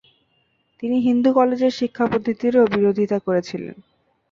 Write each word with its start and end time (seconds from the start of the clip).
তিনি 0.79 0.97
হিন্দু 0.99 1.29
কলেজের 1.33 1.73
শিক্ষাপদ্ধতিরও 1.79 2.71
বিরোধিতা 2.73 3.17
করেছিলেন। 3.19 3.75